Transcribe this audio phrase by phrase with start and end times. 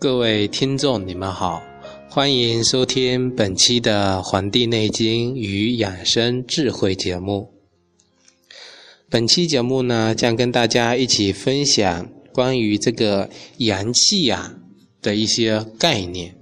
[0.00, 1.60] 各位听众，你们好，
[2.08, 7.52] 欢迎收听本期的《黄帝内经与养生智慧》节目。
[9.10, 14.54] 本期节目呢，将跟大家一起分享关于这个阳气呀
[15.02, 16.36] 的一些概念。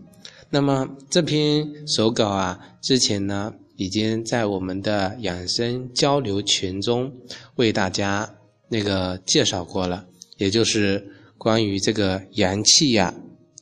[0.50, 7.11] 那么这篇手稿啊，之前呢已经在我们的养生交流群中
[7.55, 8.34] 为大家
[8.69, 10.05] 那个介绍过了，
[10.36, 11.02] 也就是
[11.38, 13.14] 关于这个阳气呀。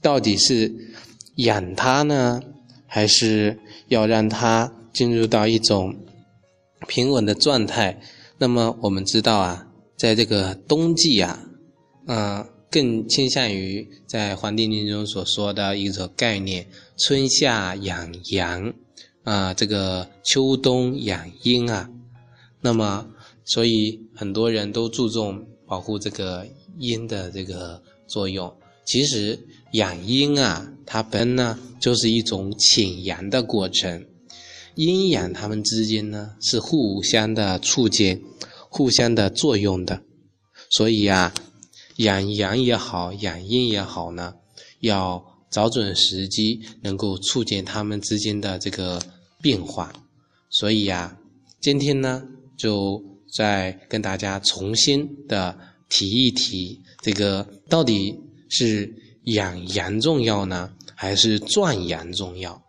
[0.05, 0.71] 到底是
[1.37, 2.43] 养它呢，
[2.87, 3.59] 还是
[3.89, 5.97] 要让它进入到一种
[6.87, 7.99] 平稳的状态？
[8.37, 11.49] 那么我们知道啊，在这个冬季啊，
[12.07, 16.67] 嗯，更倾向于在《黄帝内经》中所说的一个概念：
[16.99, 18.75] 春夏养阳
[19.23, 21.89] 啊，这个秋冬养阴啊。
[22.61, 23.07] 那么，
[23.47, 26.47] 所以很多人都注重保护这个
[26.77, 28.55] 阴的这个作用。
[28.85, 29.39] 其实
[29.73, 34.07] 养阴啊，它本呢就是一种潜阳的过程，
[34.75, 38.23] 阴阳它们之间呢是互相的促进、
[38.69, 40.03] 互相的作用的，
[40.71, 41.33] 所以啊，
[41.97, 44.35] 养阳也好，养阴也好呢，
[44.81, 49.01] 要找准时机，能够促进它们之间的这个
[49.41, 49.93] 变化。
[50.51, 51.17] 所以呀，
[51.61, 52.23] 今天呢，
[52.59, 58.21] 就再跟大家重新的提一提这个到底。
[58.57, 62.63] 是养阳重要呢，还是壮阳重要？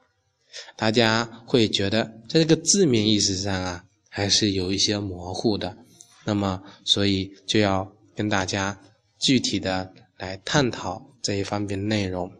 [0.75, 5.77] 大家会觉得在这个字面意思上啊，还是有一些模糊的。
[6.25, 8.79] 那么，所以就要跟大家
[9.19, 12.31] 具体的来探讨这一方面内容。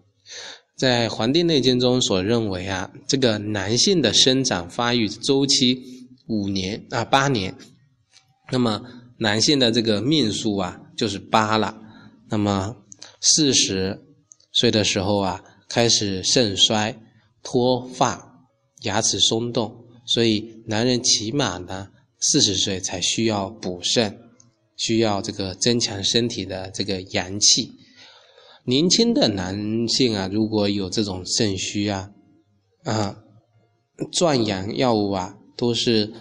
[0.76, 5.80] 在《黄帝内经》中所认为啊，这个男性的生长发育周期
[6.28, 7.54] 五年啊八年，
[8.52, 8.82] 那么
[9.18, 11.80] 男性的这个命数啊就是八了。
[12.28, 12.76] 那么
[13.28, 14.00] 四十
[14.52, 16.96] 岁的时候啊，开始肾衰、
[17.42, 18.46] 脱发、
[18.84, 21.88] 牙齿松动，所以男人起码呢
[22.20, 24.16] 四十岁才需要补肾，
[24.78, 27.72] 需要这个增强身体的这个阳气。
[28.66, 32.12] 年轻的男性啊，如果有这种肾虚啊，
[32.84, 33.18] 啊，
[34.12, 36.14] 壮阳药物啊，都是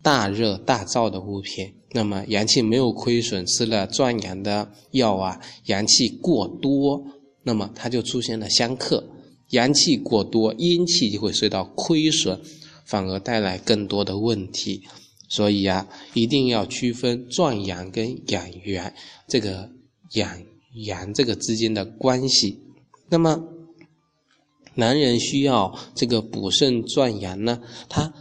[0.00, 1.81] 大热大燥的物品。
[1.94, 7.04] 那么阳气没有亏损，吃了壮阳的药啊，阳气过多，
[7.42, 9.04] 那么它就出现了相克。
[9.50, 12.40] 阳气过多，阴气就会受到亏损，
[12.86, 14.82] 反而带来更多的问题。
[15.28, 18.94] 所以啊，一定要区分壮阳跟养元
[19.28, 19.68] 这个
[20.12, 20.42] 养
[20.86, 22.58] 阳这个之间的关系。
[23.10, 23.44] 那么，
[24.74, 27.60] 男人需要这个补肾壮阳呢？
[27.90, 28.14] 他。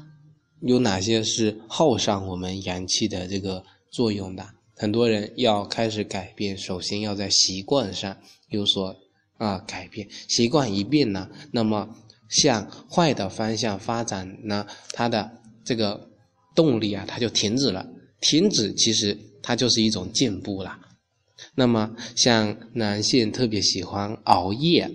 [0.61, 4.47] 有哪些是耗上我们阳气的这个作用的？
[4.75, 8.17] 很多人要开始改变，首先要在习惯上
[8.49, 8.95] 有所
[9.37, 10.07] 啊改变。
[10.27, 11.89] 习惯一变呢，那么
[12.29, 15.31] 向坏的方向发展呢，它的
[15.63, 16.09] 这个
[16.55, 17.87] 动力啊，它就停止了。
[18.21, 20.79] 停止其实它就是一种进步了。
[21.55, 24.89] 那么像男性特别喜欢熬夜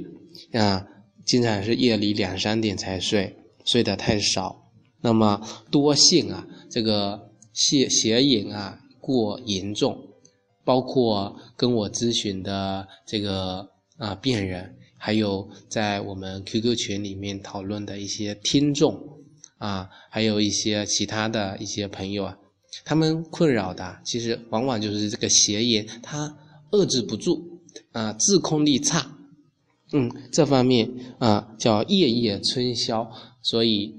[0.52, 0.86] 啊，
[1.24, 4.65] 经常是夜里两三点才睡，睡得太少。
[5.06, 5.40] 那么
[5.70, 9.96] 多性啊，这个邪邪淫啊过严重，
[10.64, 19.00] 包括跟我咨询的这个啊病人，还有在我们 QQ 群里面讨论的一些听众
[19.58, 22.36] 啊，还有一些其他的一些朋友啊，
[22.84, 26.36] 他们困扰的其实往往就是这个邪淫，他
[26.72, 27.60] 遏制不住
[27.92, 29.16] 啊，自控力差，
[29.92, 30.90] 嗯，这方面
[31.20, 33.08] 啊叫夜夜春宵，
[33.40, 33.94] 所以。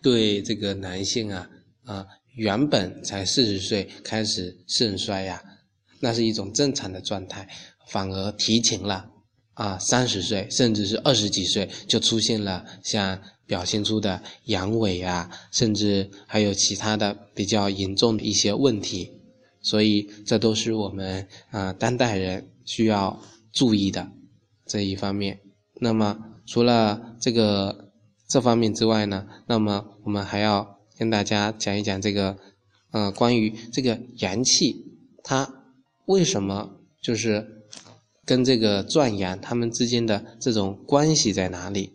[0.00, 1.50] 对这个男性啊
[1.84, 2.06] 啊，
[2.36, 5.42] 原本才四十岁开始肾衰呀，
[6.00, 7.48] 那是一种正常的状态，
[7.88, 9.10] 反而提前了
[9.54, 19.10] 啊三十岁甚至是二十几岁就出现了像表现出的阳痿啊，甚至还有其他的比较严重的一些问题，
[19.60, 23.20] 所以这都是我们啊当代人需要
[23.52, 24.08] 注意的
[24.64, 25.40] 这一方面。
[25.80, 27.87] 那么除了这个。
[28.28, 32.36] 这方面之外呢，那么我们还要跟大家讲一讲这个，
[32.90, 34.84] 呃，关于这个阳气，
[35.24, 35.64] 它
[36.04, 37.64] 为什么就是
[38.26, 41.94] 跟这个壮阳它们之间的这种关系在哪里？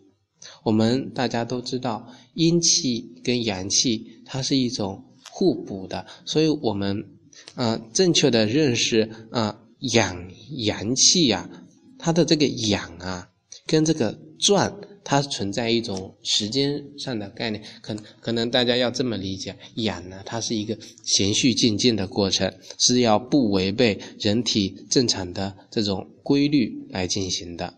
[0.64, 7.16] 我们大家都知道，阴气跟阳气它是一种互补的，所以我们
[7.54, 11.48] 呃正确的认识啊养阳气呀，
[11.96, 13.28] 它的这个养啊
[13.66, 14.76] 跟这个壮。
[15.04, 27.74] 它存在一种时间上的概念，可可能大家要这么理解，养呢，它是一个循序渐进的过程，是要不违背人体正常的这种规律来进行的。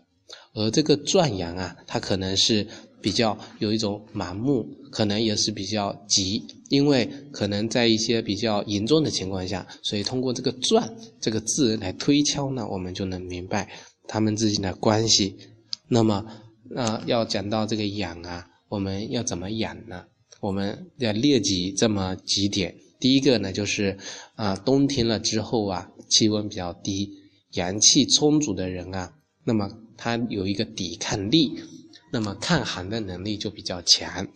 [0.53, 2.65] 而这个壮阳啊，它可能是
[3.01, 13.69] 比较有一种盲目，可能也是比较急，因为可能在一些比较严重的情况下，所以通过这个“壮”这个字来推敲呢，我们就能明白
[14.07, 15.37] 他们之间的关系。
[15.87, 16.25] 那么，
[16.69, 20.05] 那要讲到这个养啊，我们要怎么养呢？
[20.39, 22.75] 我们要列举这么几点。
[22.99, 23.97] 第一个呢，就是
[24.35, 27.11] 啊，冬天了之后啊，气温比较低，
[27.53, 31.53] 阳气充足的人啊，那么他有一个抵抗力，
[32.11, 34.27] 那么抗寒的能力就比较强。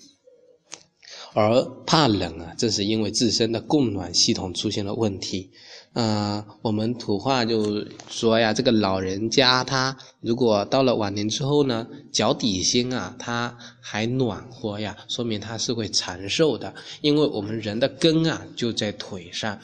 [1.33, 5.50] 而怕冷啊，正是因为自身的供暖系统出现了问题。
[5.94, 16.74] 呃，我们土话就说呀，这个老人家他如果到了晚年之后呢，脚底心啊他还暖和呀，说明他是会长寿的。
[17.01, 19.57] 因为我们人的根啊就在腿上。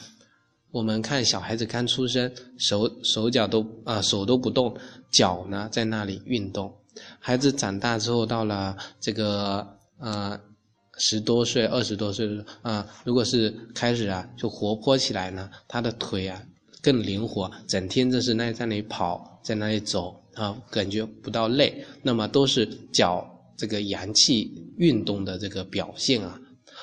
[0.70, 4.74] 我们看小孩子刚出生，手手脚都啊手都不动，
[5.10, 6.74] 脚呢在那里运动。
[7.18, 9.66] 孩子长大之后，到了这个
[9.98, 10.38] 呃。
[10.98, 12.28] 十多岁、二十多岁
[12.62, 16.42] 啊，如果是开始啊，就活泼起来呢，他的腿啊
[16.82, 21.84] 更灵活，整天就是那在那里跑，在那里走啊，感觉不到累。
[22.02, 23.24] 那么都是脚
[23.56, 26.38] 这个阳气运动的这个表现啊。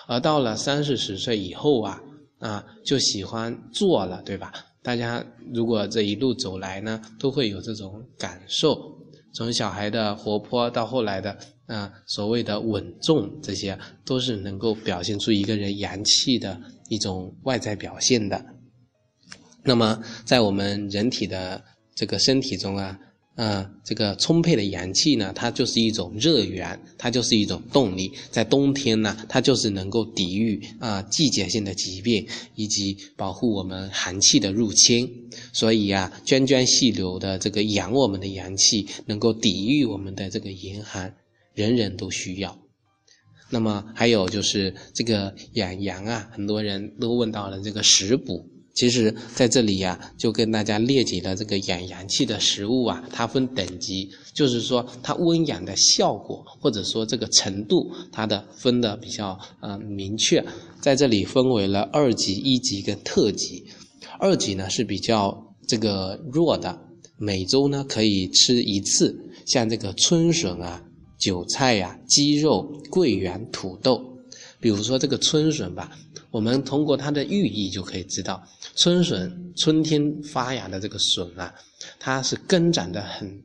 [0.08, 2.02] 而到了三四十岁以后啊，
[2.40, 4.54] 啊就喜欢坐了，对吧？
[4.82, 8.80] 大家如果这一路走来呢，都会有这种感受，
[9.34, 11.38] 从小孩的活泼到后来的。
[11.68, 18.46] 啊，所谓的稳重，这些都是能够表现出一个人阳气的一种外在表现的。
[19.64, 21.64] 那么，在我们人体的
[21.96, 23.00] 这个身体中啊，
[23.34, 28.12] 啊，这个充沛的阳气呢，它就是一种热源，它就是一种动力。
[28.30, 35.10] 在冬天呢，它就是能够抵御啊季节性的疾病，以及保护我们寒气的入侵。
[35.52, 41.16] 所以啊，涓涓细流的这个养我们的阳气，能够抵御我们的这个严寒。
[41.56, 42.60] 人人都需要。
[43.50, 48.48] 那么还有就是这个养阳啊，很多人都问到了这个食补。
[48.74, 60.44] 其实在这里呀，就跟大家列举了这个养阳气的食物啊，它分等级，就是说它温养的效果或者说这个程度，它的分的比较呃明确。
[60.81, 63.63] 在这里分为了二级、一级跟特级。
[64.19, 66.78] 二级呢是比较这个弱的，
[67.18, 70.84] 每周呢可以吃一次，像这个春笋啊。
[71.18, 74.18] 韭菜呀、鸡肉、桂圆、土豆，
[74.60, 75.92] 比如说这个春笋吧，
[76.32, 78.44] 我们通过它的寓意就可以知道，
[78.76, 81.54] 春笋春天发芽的这个笋啊，
[82.00, 83.44] 它是根长得很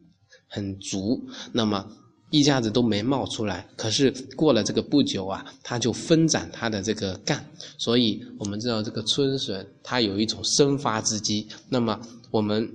[0.48, 1.20] 很足，
[1.52, 1.86] 那么
[2.30, 7.44] 一下子都没冒出来，可是过了这个不久啊，它就分长它的这个干，
[7.78, 12.00] 所以我们知道这个春笋它有一种生发之机，那么
[12.30, 12.68] 我们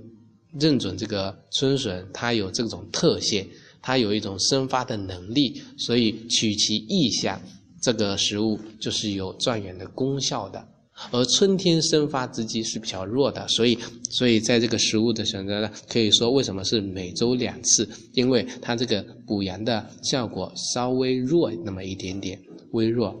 [0.58, 3.46] 认准这个春笋它有这种特性。
[3.86, 7.40] 它有一种生发的能力，所以取其意象，
[7.80, 10.66] 这个食物就是有壮阳的功效的。
[11.12, 13.78] 而春天生发之机是比较弱的，所以，
[14.10, 17.88] 所以在这个食物的选择呢，可以说为什么是每周两次？
[18.12, 23.14] 因为它这个补阳的效果稍微弱那么一点点，微弱。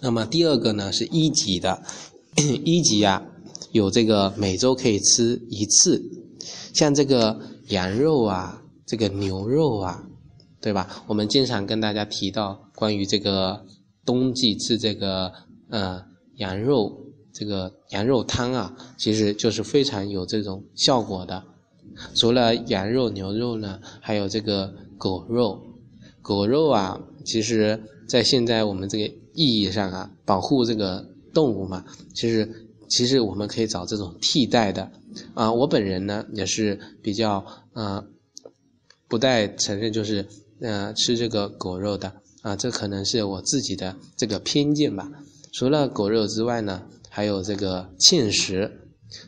[0.00, 1.82] 那么第二个呢是一级的，
[2.64, 3.22] 一级啊，
[3.72, 6.02] 有这个每周可以吃一次，
[6.72, 8.62] 像这个羊肉啊。
[8.86, 10.04] 这个牛肉啊，
[10.60, 11.02] 对吧？
[11.06, 13.64] 我们经常跟大家提到关于这个
[14.04, 15.32] 冬季吃这个
[15.70, 16.04] 呃
[16.36, 17.00] 羊肉，
[17.32, 21.42] 这个羊肉汤啊，其实就是非常有这种效果的。
[22.14, 25.62] 除了羊肉、牛肉呢，还有这个狗肉。
[26.20, 34.90] 狗肉啊，其实在现在我们这个意义上啊，保护这个动物嘛，其实其实我们可以找这种替代的
[35.34, 35.50] 啊。
[35.52, 38.04] 我本人呢也是比较呃。
[39.06, 40.26] 不带承认就是，
[40.60, 45.08] 呃，吃这个狗肉的啊，这可能是我自己的这个偏见吧。
[45.52, 48.80] 除了狗肉之外呢，还有这个芡实。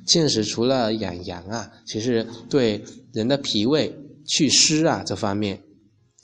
[0.07, 5.63] 芡实除了养阳啊，其实对人的脾胃祛湿啊这方面，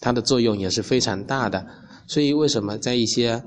[0.00, 1.64] 它的作用也是非常大的。
[2.09, 3.44] 所以为什么在一些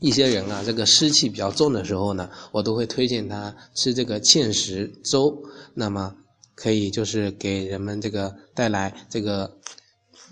[0.00, 5.42] 一些人啊，这个湿气比较重的时候呢，我都会推荐他吃这个芡实粥。
[5.74, 6.16] 那么。
[6.56, 9.58] 可以就是给人们这个带来这个，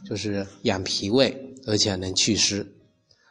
[0.09, 2.67] 就是养脾胃，而且能祛湿。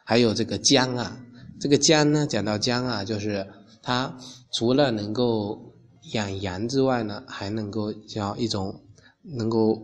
[0.06, 1.20] 还有这个姜啊，
[1.60, 3.46] 这个姜呢，讲到姜啊，就是
[3.82, 4.16] 它
[4.54, 5.74] 除了能够
[6.14, 8.82] 养阳之外呢，还能够叫一种
[9.24, 9.82] 能够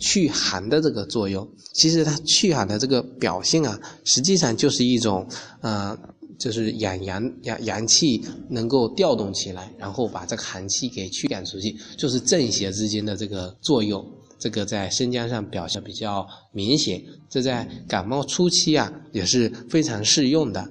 [0.00, 1.46] 祛寒的这个作用。
[1.74, 5.28] 其实它祛寒的这个表现啊，实际上就是一种
[5.60, 5.96] 啊。
[6.40, 14.04] 就是养阳阳阳气能够调动起来，然后把这个寒气给驱赶出去，就是正邪之间的这个作用。
[14.38, 20.66] 这个在生姜上表现比较明显，这在感冒初期啊也是非常适用的。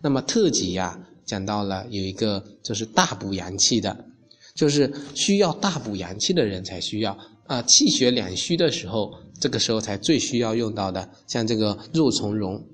[0.00, 4.06] 那么特级呀讲到了有一个就是大补阳气的，
[4.54, 7.14] 就是需要大补阳气的人才需要
[7.46, 12.64] 啊，气血两虚的时候，这个时候才最需要用到的，像这个肉苁蓉，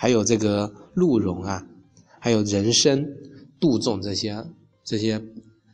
[0.00, 1.66] 还有这个鹿茸啊，
[2.20, 3.04] 还有人参、
[3.58, 4.46] 杜仲这些
[4.84, 5.20] 这些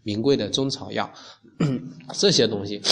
[0.02, 1.12] 名贵的中草药，
[2.16, 2.80] 这些东西。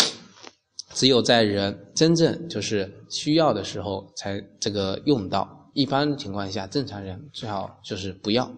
[0.95, 8.53] 只有在人真正就是需要的时候才这个用到，一般情况下，正常人最好就是不要。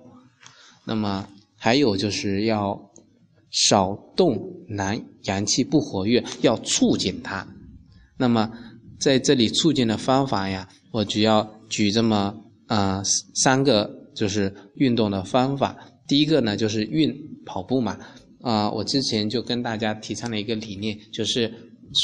[0.85, 2.91] 那么还有就是要
[3.53, 4.37] 少动
[4.69, 7.47] 男阳气不活跃，要促进它。
[8.19, 8.51] 那么
[8.99, 13.03] 在这里促进的方法呀，我主要举这么啊
[13.35, 15.77] 三个就是运动的方法。
[16.07, 17.99] 第一个呢就是运跑步嘛，
[18.43, 21.53] 啊，我之前就跟大家提倡了一个理念，就是。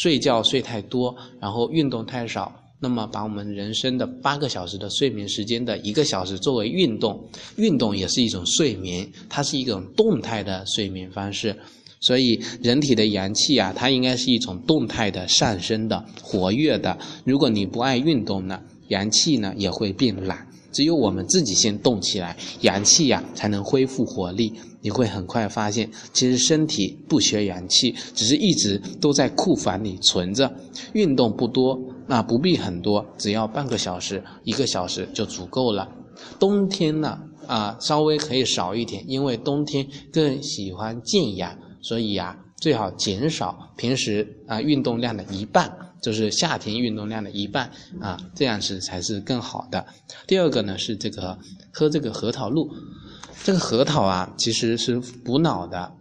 [0.02, 7.21] 睡觉睡太多，然后运动太少，那么把我们人生的八个小时的睡眠时间的一个小时作为运动，
[7.57, 11.57] 运动也是一种睡眠，它是一种动态的睡眠方式。
[11.99, 16.97] 所以人体的阳气啊，它应该是一种动态的上升的、活跃的。
[17.25, 20.47] 如果你不爱运动呢，阳气呢也会变懒。
[20.73, 24.53] 只有我们自己先动起来，阳气呀才能恢复活力。
[24.83, 30.50] 你会很快发现，其实身体不缺阳气，只是一直都在库房里存着。
[30.95, 35.87] 运动不多，那不必很多，只要半个小时、一个小时就足够了。
[36.39, 49.87] 冬天呢，啊，稍微可以少一点，因为冬天更喜欢静养，所以呀，最好减少平时啊运动量的一半，就是夏天运动量的一半啊，这样子才是更好的。
[50.26, 51.38] 第二个呢是这个
[51.73, 52.71] 喝这个核桃露。
[53.42, 55.95] 这个核桃啊，其实是补脑的。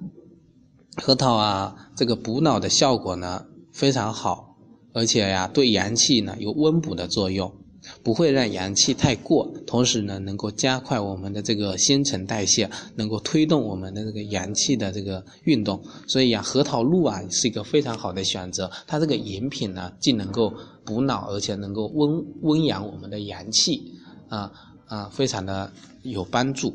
[0.98, 4.58] 核桃啊，这个补脑的效果呢非常好，
[4.92, 7.56] 而且呀，对阳气呢有温补的作用，
[8.02, 15.82] 不会让阳气太过，同时呢，能够加快我们的这个新陈代谢，能够推动我们的这个阳气的这个运动。
[16.08, 18.70] 所以呀，核桃露啊是一个非常好的选择。
[18.88, 20.54] 它这个饮品呢，既能够
[20.86, 23.94] 补脑，而且能够温温养我们的阳气，
[24.30, 24.52] 啊
[24.88, 25.72] 啊，非常的
[26.04, 26.74] 有帮助。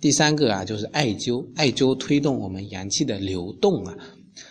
[0.00, 3.94] 第三个啊，就是艾灸，艾灸推动我们阳气的流动啊。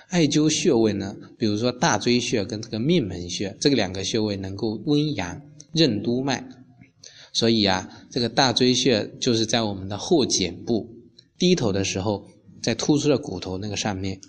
[0.09, 5.41] 艾灸穴位呢，比如说大椎穴跟这个命门穴，这个两个穴位能够温阳
[5.73, 6.47] 任督脉。
[7.33, 10.95] 所以啊，这个大椎穴就是在我们的后颈部
[11.37, 12.25] 低头的时候，
[12.61, 14.19] 在突出的骨头那个上面，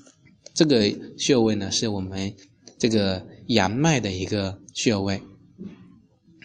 [0.54, 2.34] 这个穴位呢，是我们
[2.78, 5.20] 这个阳脉的一个穴位，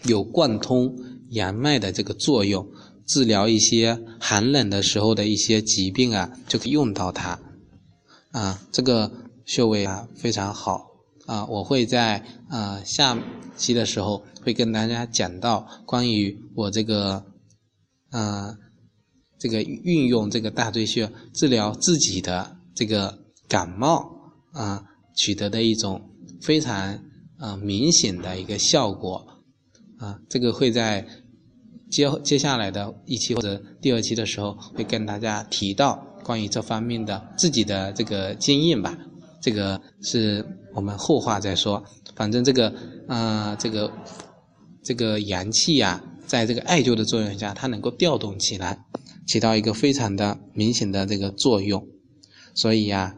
[0.05, 0.97] 有贯通
[1.29, 2.67] 阳脉的这个作用。
[3.05, 7.39] 治疗一些寒冷的时候的一些疾病啊，就可以用到它，
[8.31, 9.09] 啊，这个
[9.45, 10.87] 穴位啊非常好
[11.27, 13.15] 啊，我会在啊下
[13.55, 17.23] 期的时候会跟大家讲到关于我这个，
[18.09, 18.57] 啊，
[19.37, 24.83] 这个运用这个大椎穴治疗自己的这个感冒啊
[25.15, 26.01] 取得的一种
[26.41, 26.99] 非常
[27.37, 29.23] 啊明显的一个效果
[29.99, 31.07] 啊，这个会在。
[31.89, 38.97] 接接下来的一期或者第二期的时候，会跟大家提到关于这方面的自己的这个经验吧。
[39.41, 41.83] 这个是我们后话再说。
[42.15, 42.73] 反正这个
[43.07, 43.91] 啊，这个
[44.83, 48.85] 这个阳气呀，在这个艾灸的作用下，它能够调动起来，
[49.27, 51.87] 起到一个非常的明显的这个作用。
[52.55, 53.15] 所以呀，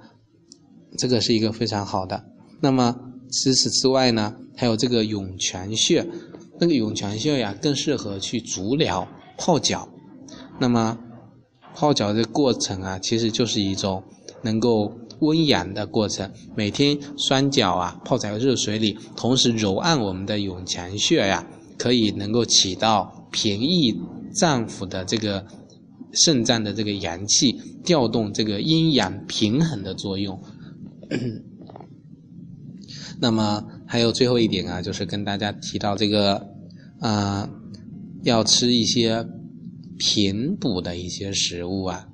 [0.97, 2.25] 这个是一个非常好的。
[2.61, 2.95] 那么
[3.31, 6.05] 除此之外呢，还有这个涌泉穴。
[6.61, 9.07] 那个涌泉穴呀，更适合去足疗、
[9.37, 9.87] 泡脚。
[10.59, 10.99] 那么，
[11.73, 14.03] 泡脚的过程啊，其实就是一种
[14.41, 16.31] 能够温养的过程。
[16.55, 21.47] 每天双脚啊泡在热水里，同时揉按我们的涌泉穴呀，
[21.77, 23.95] 可以能够起到平抑
[24.33, 25.45] 脏腑的这个
[26.11, 30.41] 肾脏的这个阳气，调动这个阴阳平衡的作用。
[33.21, 36.47] 那么还有最后一点啊，就是跟大家提到这个，
[36.99, 37.49] 啊，
[38.23, 39.27] 要吃一些
[39.97, 42.07] 平补的一些食物啊，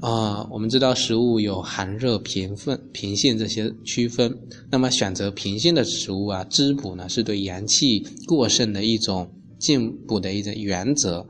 [0.00, 4.34] 啊，我们知道食物有寒热平分平性这些区分，
[4.70, 11.26] 那么选择平性的食物啊，滋补呢是对阳气过剩的一种进补的一种原则。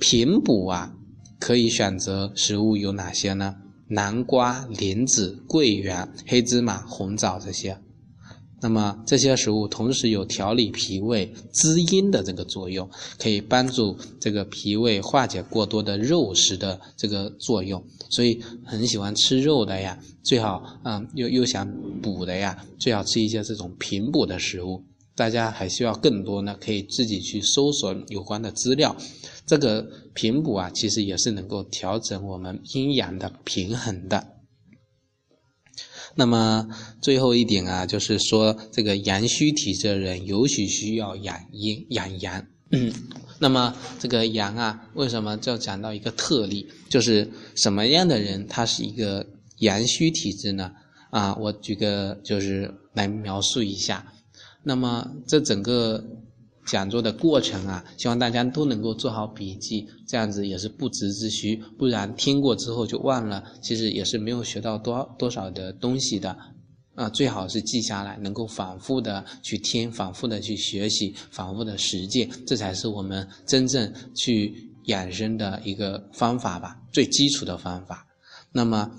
[0.00, 0.92] 平补啊，
[1.38, 3.54] 可以选择食物有哪些呢？
[3.86, 7.78] 南瓜、莲子、桂圆、黑芝麻、红枣这些。
[8.60, 12.88] 那么这些食物同时有调理脾胃、滋阴的这个作用，
[13.18, 17.82] 可以帮助这个脾胃化解过多的肉食的这个作用。
[18.10, 21.66] 所以很喜欢吃肉的呀，最好嗯又又想
[22.02, 24.84] 补的呀，最好吃一些这种平补的食物。
[25.16, 28.96] 大家还需要更多呢，可以自己去搜索有关的资料。
[29.44, 34.39] 这个平补啊，其实也是能够调整我们阴阳的平衡的。
[36.14, 36.68] 那么
[37.00, 42.46] 最后一点啊，就是说这个阳虚体质的人尤其需要养阴养阳。
[43.38, 49.26] 那么这个阳啊，为什么就讲到一个特例，就是什么样的人他是一个
[49.58, 50.72] 阳虚体质呢？
[51.10, 54.12] 啊，我举个就是来描述一下。
[54.62, 56.04] 那么这整个。
[56.70, 61.56] 讲座的过程啊，希望大家都能够做好笔记，这样子也是不值之需。
[61.76, 66.36] 不然听过之后就忘了，其实也是没有学到多多少的东西的。
[66.94, 78.06] 啊，最好是记下来，能够反复的去听，反复的去学习，反复的实践，这才是我们真正去养生的一个方法吧，最基础的方法。
[78.52, 78.90] 那么，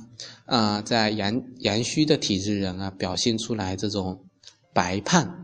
[0.46, 4.25] 啊，在阳阳虚的体质人啊，表现出来这种
[4.74, 5.38] 白胖。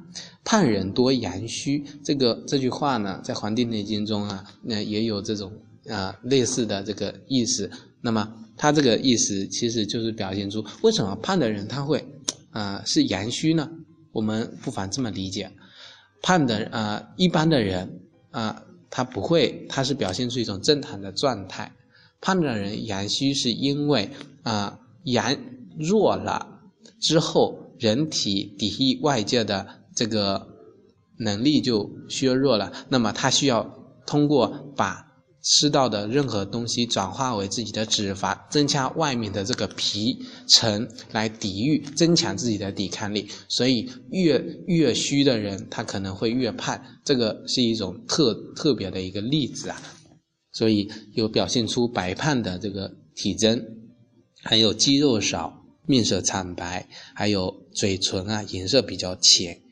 [0.44, 5.52] 胖人多阳虚，这个这句话呢，在《黄帝内经》中啊，那也有这种
[5.90, 7.70] 啊类似的这个意思。
[8.00, 12.08] 那么他这个意思其实就是表现出为什么胖的人他会
[12.52, 13.70] 啊是阳虚呢？
[14.14, 15.52] 我们不妨这么理解：
[16.22, 18.00] 胖的啊一般的人
[18.32, 21.74] 啊他不会，他是表现出一种正常的状态。
[22.22, 24.10] 胖的人阳虚是因为
[24.44, 25.36] 啊阳
[25.78, 26.62] 弱了
[27.02, 29.68] 之后，人体抵御外界的。
[29.96, 30.48] 这个
[31.18, 33.68] 能力就削弱了，那么他需要
[34.06, 35.08] 通过把
[35.42, 40.16] 吃到的任何东西转化为自己的脂肪，增加外面的这个皮
[40.48, 43.28] 层来抵御，增强自己的抵抗力。
[43.50, 44.38] 所以越
[44.68, 49.82] 越虚的人，他可能会越胖，这个是一种特特别的一个例子啊。
[50.52, 53.60] 所以有表现出白胖的这个体征，
[54.44, 55.57] 还有肌肉少、
[55.88, 59.64] 面色惨白，还有嘴唇啊颜色比较浅。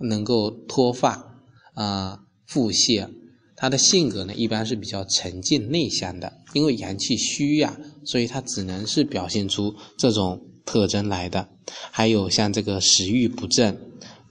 [0.00, 1.38] 能够脱发
[1.74, 3.08] 啊，腹泻，
[3.54, 11.48] 他的性格呢一般是比较沉静内向的，因为阳气虚呀，所以他只能是表现出这种特征来的。
[11.92, 13.78] 还有像这个食欲不振，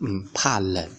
[0.01, 0.89] 嗯，怕冷，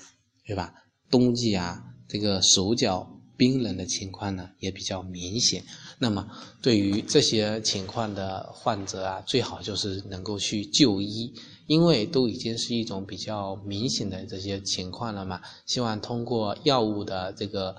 [0.47, 0.73] 对吧？
[1.11, 5.63] 冬季啊，这个手脚冰冷的情况呢也比较明显。
[6.03, 6.27] 那么
[6.61, 11.33] 对于这些情况的患者啊，最好就是能够去就医。
[11.69, 17.77] 因为都已经是一种比较明显的这些情况了嘛，希望通过药物的这个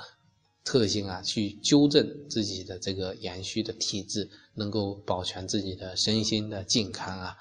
[0.63, 7.35] 特性啊，去纠正自己的这个阳虚的体质，能够保全自己的身心的健康啊。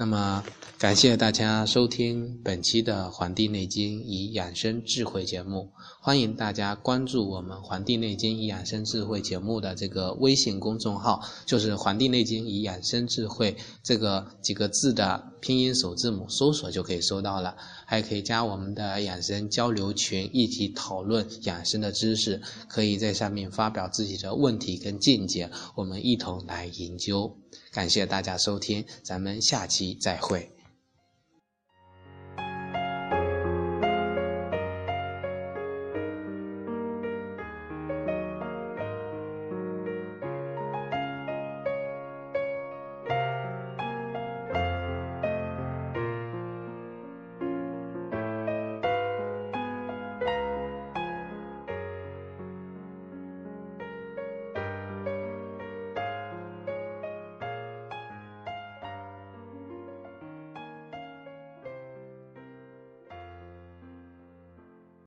[0.00, 0.42] 那么，
[0.78, 5.70] 感谢大家收听本期的《黄帝内经与养生智慧》节目。
[6.00, 17.54] 欢迎大家关注我们《黄帝内经与养生智慧》节目的这个微信公众号，就是《黄帝内经与养生智慧》这个几个字的拼音首字母，搜索就可以搜到了。
[17.84, 27.39] 还可以加我们的养生交流群，一起讨论养生的知识，可以在上面发表自己的问题跟见解，我们一同来研究。
[27.72, 30.50] 感谢大家收听，咱们下期再会。